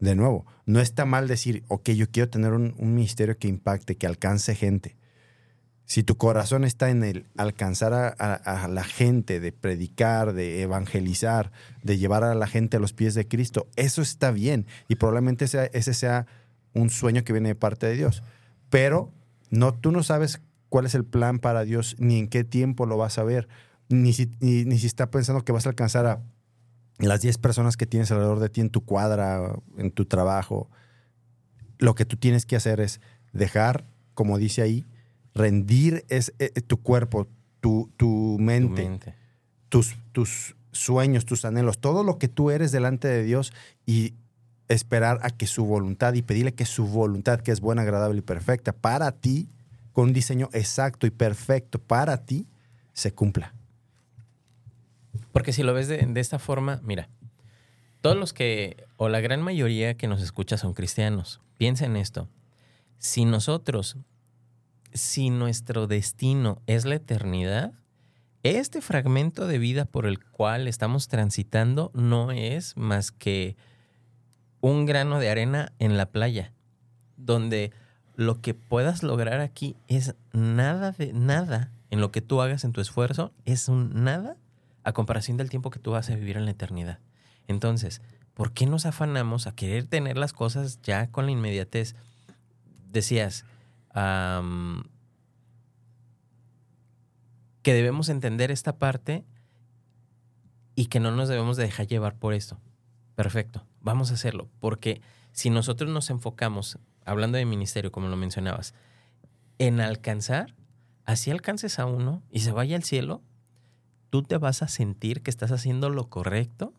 [0.00, 3.96] De nuevo, no está mal decir, ok, yo quiero tener un, un ministerio que impacte,
[3.96, 4.97] que alcance gente.
[5.88, 11.50] Si tu corazón está en el alcanzar a, la gente, de predicar, de evangelizar,
[11.82, 14.66] de llevar a la gente a los pies de Cristo, eso está bien.
[14.88, 16.26] Y probablemente ese sea
[16.74, 18.22] un sueño que viene de parte de Dios.
[18.68, 19.10] Pero
[19.48, 22.98] no, tú no sabes cuál es el plan para Dios, ni en qué tiempo lo
[22.98, 23.48] vas a ver,
[23.88, 26.20] ni si, ni, ni si está pensando que vas a alcanzar a
[26.98, 30.68] las 10 personas que tienes alrededor de ti en tu cuadra, en tu trabajo.
[31.78, 33.00] Lo que tú tienes que hacer es
[33.32, 34.84] dejar, como dice ahí,
[35.38, 37.26] rendir es, eh, tu cuerpo,
[37.60, 39.14] tu, tu mente.
[39.68, 43.52] tus, tus sueños, tus anhelos, todo lo que tú eres delante de Dios
[43.86, 44.14] y
[44.68, 48.22] esperar a que su voluntad y pedirle que su voluntad, que es buena, agradable y
[48.22, 49.48] perfecta para ti,
[49.92, 52.46] con un diseño exacto y perfecto para ti,
[52.92, 53.54] se cumpla.
[55.32, 57.08] Porque si lo ves de, de esta forma, mira,
[58.00, 61.40] todos los que, o la gran mayoría que nos escucha son cristianos.
[61.56, 62.28] Piensa en esto.
[62.98, 63.96] Si nosotros,
[64.98, 67.72] si nuestro destino es la eternidad,
[68.42, 73.56] este fragmento de vida por el cual estamos transitando no es más que
[74.60, 76.52] un grano de arena en la playa,
[77.16, 77.72] donde
[78.14, 82.72] lo que puedas lograr aquí es nada de nada en lo que tú hagas en
[82.72, 84.36] tu esfuerzo, es un nada
[84.84, 86.98] a comparación del tiempo que tú vas a vivir en la eternidad.
[87.46, 88.02] Entonces,
[88.34, 91.94] ¿por qué nos afanamos a querer tener las cosas ya con la inmediatez?
[92.90, 93.44] Decías
[97.62, 99.24] que debemos entender esta parte
[100.74, 102.58] y que no nos debemos de dejar llevar por esto.
[103.16, 104.48] Perfecto, vamos a hacerlo.
[104.60, 105.00] Porque
[105.32, 108.74] si nosotros nos enfocamos, hablando de ministerio, como lo mencionabas,
[109.58, 110.54] en alcanzar,
[111.04, 113.22] así alcances a uno y se vaya al cielo,
[114.10, 116.72] tú te vas a sentir que estás haciendo lo correcto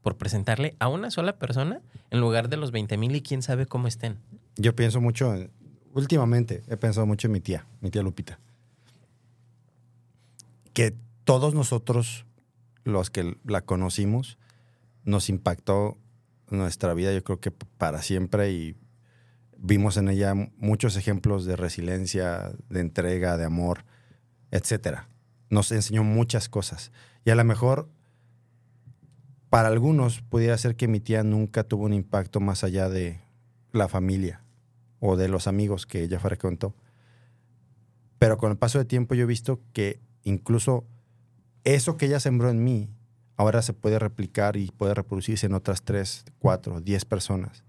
[0.00, 3.66] por presentarle a una sola persona en lugar de los 20 mil y quién sabe
[3.66, 4.18] cómo estén.
[4.56, 5.50] Yo pienso mucho, en-
[5.94, 8.38] últimamente he pensado mucho en mi tía, mi tía Lupita.
[10.72, 12.26] Que todos nosotros,
[12.82, 14.36] los que la conocimos,
[15.04, 15.96] nos impactó
[16.50, 18.76] nuestra vida, yo creo que para siempre y
[19.56, 23.84] vimos en ella muchos ejemplos de resiliencia, de entrega, de amor,
[24.50, 25.08] etcétera.
[25.48, 26.90] Nos enseñó muchas cosas.
[27.24, 27.88] Y a lo mejor
[29.48, 33.20] para algunos pudiera ser que mi tía nunca tuvo un impacto más allá de
[33.72, 34.43] la familia
[35.06, 36.74] o de los amigos que ella frecuentó.
[38.18, 40.86] Pero con el paso del tiempo yo he visto que incluso
[41.62, 42.88] eso que ella sembró en mí
[43.36, 47.64] ahora se puede replicar y puede reproducirse en otras 3, 4, 10 personas.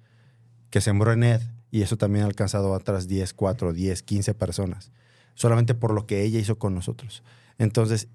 [0.69, 4.33] Que sembró en Ed y eso también ha alcanzado a otras 10, 4, 10, 15
[4.33, 4.93] personas.
[5.33, 7.21] Solamente por lo que ella hizo con nosotros.
[7.57, 8.07] Entonces,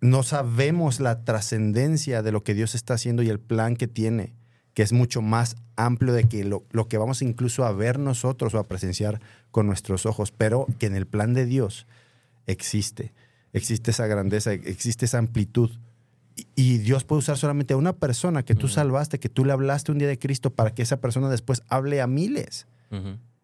[0.00, 4.34] no sabemos la trascendencia de lo que Dios está haciendo y el plan que tiene,
[4.74, 8.54] que es mucho más amplio de que lo, lo que vamos incluso a ver nosotros
[8.54, 11.86] o a presenciar con nuestros ojos, pero que en el plan de Dios
[12.46, 13.12] existe,
[13.52, 15.70] existe esa grandeza, existe esa amplitud.
[16.36, 19.52] Y, y Dios puede usar solamente a una persona que tú salvaste, que tú le
[19.52, 22.66] hablaste un día de Cristo para que esa persona después hable a miles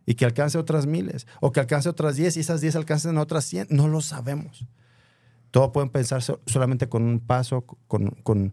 [0.06, 3.22] y que alcance otras miles, o que alcance otras 10 y esas 10 alcancen a
[3.22, 4.64] otras 100, no lo sabemos.
[5.52, 8.52] Todo pueden pensar so- solamente con un paso, con, con,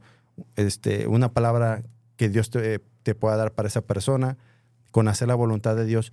[0.55, 1.83] este, una palabra
[2.17, 4.37] que Dios te, te pueda dar para esa persona,
[4.91, 6.11] con hacer la voluntad de Dios.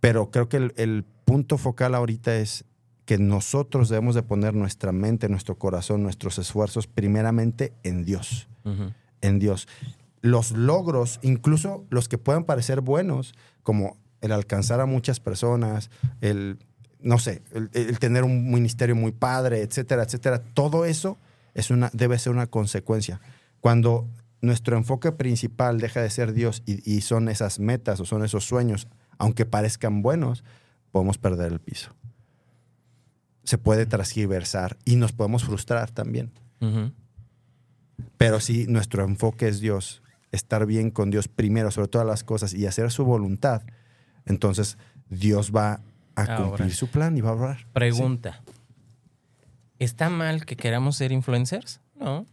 [0.00, 2.64] Pero creo que el, el punto focal ahorita es
[3.04, 8.48] que nosotros debemos de poner nuestra mente, nuestro corazón, nuestros esfuerzos primeramente en Dios
[9.22, 9.66] en Dios.
[10.20, 16.58] Los logros, incluso los que puedan parecer buenos, como el alcanzar a muchas personas, el,
[17.00, 21.16] no sé, el, el tener un ministerio muy padre, etcétera, etcétera, todo eso
[21.54, 23.20] es una, debe ser una consecuencia.
[23.60, 24.06] Cuando
[24.42, 28.44] nuestro enfoque principal deja de ser Dios y, y son esas metas o son esos
[28.44, 30.44] sueños, aunque parezcan buenos,
[30.90, 31.94] podemos perder el piso.
[33.44, 36.32] Se puede transgiversar y nos podemos frustrar también.
[38.18, 42.54] Pero si nuestro enfoque es Dios, estar bien con Dios primero sobre todas las cosas
[42.54, 43.62] y hacer su voluntad,
[44.26, 44.78] entonces
[45.08, 45.80] Dios va
[46.14, 46.48] a Ahora.
[46.48, 47.66] cumplir su plan y va a obrar.
[47.72, 48.42] Pregunta.
[49.78, 51.80] ¿Está mal que queramos ser influencers?
[51.98, 52.26] No.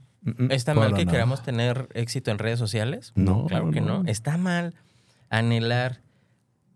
[0.49, 1.11] ¿Está mal que nada.
[1.11, 3.13] queramos tener éxito en redes sociales?
[3.15, 4.03] No, claro que no.
[4.03, 4.09] no.
[4.09, 4.73] Está mal
[5.29, 6.01] anhelar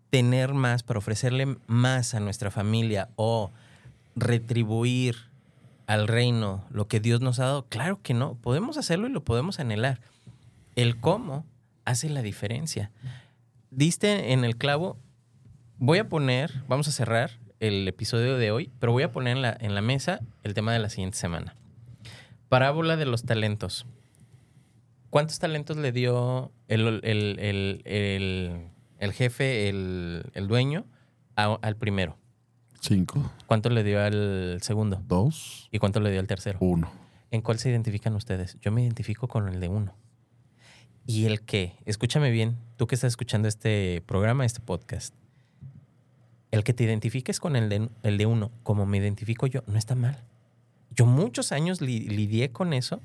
[0.09, 3.51] tener más para ofrecerle más a nuestra familia o
[4.15, 5.15] retribuir
[5.87, 7.65] al reino lo que Dios nos ha dado.
[7.67, 8.35] Claro que no.
[8.35, 9.99] Podemos hacerlo y lo podemos anhelar.
[10.75, 11.45] El cómo
[11.85, 12.91] hace la diferencia.
[13.71, 14.97] Diste en el clavo.
[15.79, 19.41] Voy a poner, vamos a cerrar el episodio de hoy, pero voy a poner en
[19.41, 21.55] la, en la mesa el tema de la siguiente semana.
[22.53, 23.87] Parábola de los talentos.
[25.09, 30.85] ¿Cuántos talentos le dio el, el- el- el- jefe, el, el dueño,
[31.35, 32.15] a- al primero?
[32.79, 35.01] Cinco, ¿Cuánto le dio al segundo?
[35.07, 36.59] dos, ¿Y cuánto le dio al tercero?
[36.61, 36.91] uno.
[37.31, 38.55] ¿En cuál se identifican ustedes?
[38.61, 39.95] Yo me identifico con el de uno.
[41.07, 45.15] Y el que, escúchame bien, tú que estás escuchando este programa, este podcast,
[46.51, 49.79] el que te identifiques con el de, el de uno, como me identifico yo, no
[49.79, 50.23] está mal.
[50.95, 53.01] Yo muchos años li- lidié con eso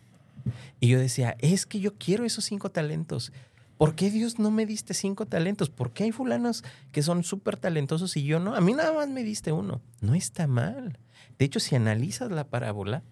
[0.81, 3.33] y yo decía, es que yo quiero esos cinco talentos.
[3.77, 5.71] ¿Por qué Dios no me diste cinco talentos?
[5.71, 8.55] ¿Por qué hay fulanos que son súper talentosos y yo no?
[8.55, 9.81] A mí nada más me diste uno.
[10.01, 10.99] No está mal.
[11.39, 13.03] De hecho, si analizas la parábola,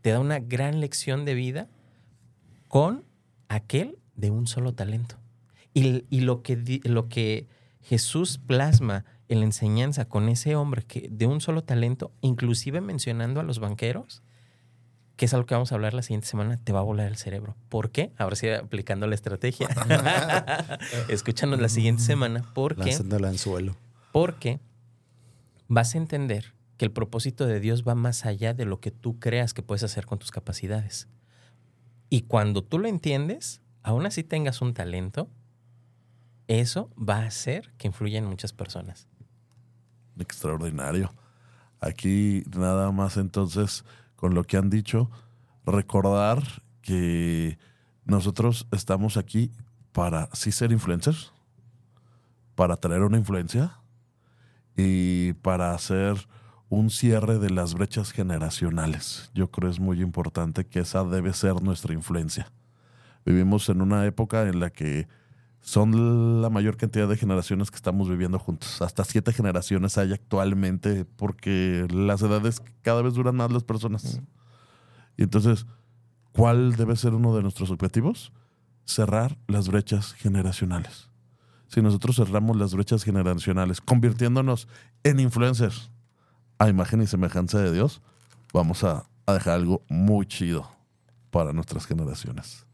[0.00, 1.68] te da una gran lección de vida
[2.68, 3.04] con
[3.48, 5.16] aquel de un solo talento.
[5.74, 7.46] Y, y lo, que, lo que
[7.82, 13.40] Jesús plasma en la enseñanza con ese hombre que de un solo talento, inclusive mencionando
[13.40, 14.22] a los banqueros,
[15.16, 17.16] que es algo que vamos a hablar la siguiente semana, te va a volar el
[17.16, 17.56] cerebro.
[17.68, 18.12] ¿Por qué?
[18.18, 19.68] Ahora sí, aplicando la estrategia.
[21.08, 22.42] Escúchanos la siguiente semana.
[22.54, 22.90] ¿Por qué?
[22.90, 23.76] Lanzando el anzuelo.
[24.12, 24.60] Porque
[25.68, 29.20] vas a entender que el propósito de Dios va más allá de lo que tú
[29.20, 31.08] creas que puedes hacer con tus capacidades.
[32.10, 35.30] Y cuando tú lo entiendes, aún así tengas un talento,
[36.48, 39.08] eso va a hacer que influya en muchas personas.
[40.18, 41.12] Extraordinario.
[41.80, 43.84] Aquí nada más entonces,
[44.16, 45.10] con lo que han dicho,
[45.66, 46.42] recordar
[46.80, 47.58] que
[48.04, 49.50] nosotros estamos aquí
[49.92, 51.32] para sí ser influencers,
[52.54, 53.78] para tener una influencia
[54.76, 56.16] y para hacer
[56.68, 59.30] un cierre de las brechas generacionales.
[59.34, 62.50] Yo creo es muy importante que esa debe ser nuestra influencia.
[63.24, 65.06] Vivimos en una época en la que
[65.64, 68.82] son la mayor cantidad de generaciones que estamos viviendo juntos.
[68.82, 74.20] Hasta siete generaciones hay actualmente porque las edades cada vez duran más las personas.
[75.16, 75.64] Y entonces,
[76.32, 78.30] ¿cuál debe ser uno de nuestros objetivos?
[78.84, 81.08] Cerrar las brechas generacionales.
[81.68, 84.68] Si nosotros cerramos las brechas generacionales, convirtiéndonos
[85.02, 85.90] en influencers
[86.58, 88.02] a imagen y semejanza de Dios,
[88.52, 90.70] vamos a, a dejar algo muy chido
[91.30, 92.66] para nuestras generaciones.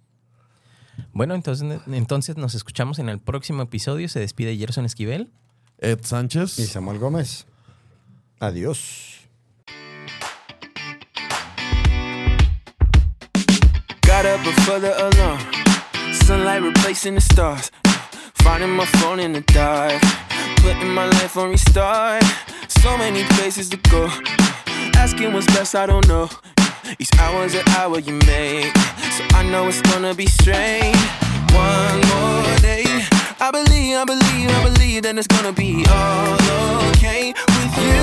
[1.12, 4.08] Bueno, entonces, entonces nos escuchamos en el próximo episodio.
[4.08, 5.30] Se despide Gerson Esquivel.
[5.78, 6.58] Ed Sánchez.
[6.58, 7.46] Y Samuel Gómez.
[8.38, 9.28] Adiós.
[14.02, 15.38] Got up before the alarm.
[16.26, 17.70] Sunlight replacing the stars.
[18.42, 20.00] Finding my phone in the dark.
[20.56, 22.22] Putting my life on restart.
[22.68, 24.08] So many places to go.
[24.94, 26.28] Asking what's best, I don't know.
[26.98, 28.76] Each hour's an hour you make.
[29.16, 30.96] So I know it's gonna be strange.
[31.52, 32.84] One more day.
[33.40, 38.00] I believe, I believe, I believe that it's gonna be all okay with you.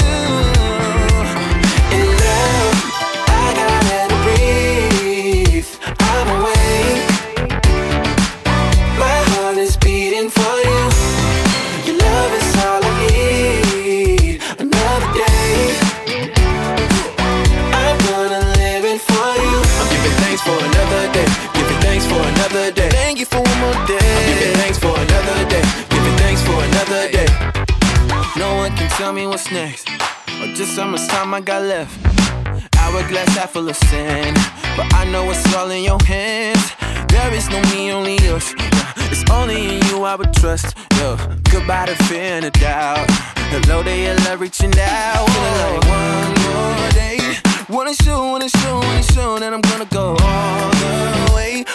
[1.98, 2.78] In love,
[3.30, 4.87] I gotta breathe.
[23.88, 25.64] Giving thanks for another day.
[25.90, 27.28] Giving thanks for another day.
[28.38, 29.90] No one can tell me what's next,
[30.42, 31.96] or just how much time I got left.
[32.78, 34.36] Hourglass half full of sand,
[34.76, 36.72] but I know it's all in your hands.
[37.08, 38.54] There is no me, only us.
[38.58, 40.76] Yeah, It's only in you I would trust.
[40.98, 41.16] Yo,
[41.52, 43.06] goodbye to fear and a doubt.
[43.52, 45.26] Hello, they are love reaching out.
[45.30, 47.20] Feeling like one more day.
[47.70, 51.66] Wanna show, wanna show, wanna show that I'm gonna go all the way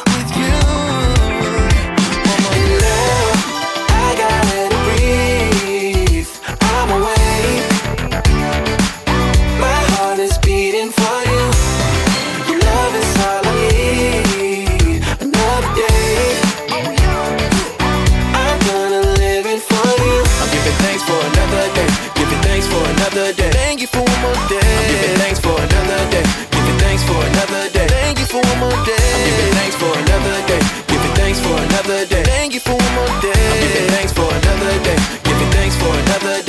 [31.92, 32.22] another day.
[32.24, 33.32] Thank you for one more day.
[33.32, 34.96] I'm giving thanks for another day.
[35.24, 36.41] Giving thanks for another day.